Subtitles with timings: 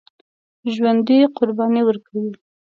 [0.73, 2.29] ژوندي قرباني ورکوي